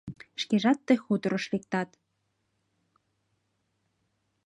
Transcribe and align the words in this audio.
Шкежат 0.41 0.79
тый 0.87 0.97
хуторыш 1.03 1.45
лектат. 1.53 1.89